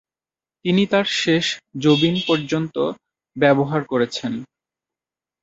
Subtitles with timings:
[0.65, 1.45] তিনি তার শেষ
[1.79, 2.75] জবিন পর্যন্ত
[3.35, 4.33] ব্যবহার করেছেন।